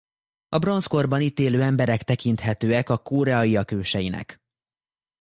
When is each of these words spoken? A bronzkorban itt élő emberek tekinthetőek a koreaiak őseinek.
A 0.47 0.57
bronzkorban 0.57 1.21
itt 1.21 1.39
élő 1.39 1.61
emberek 1.61 2.03
tekinthetőek 2.03 2.89
a 2.89 2.97
koreaiak 2.97 3.71
őseinek. 3.71 4.41